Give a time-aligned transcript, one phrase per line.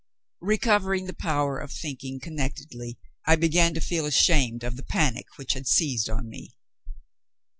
[0.41, 5.53] Recovering the power of thinking connectedly, I began to feel ashamed of the panic which
[5.53, 6.55] had seized on me.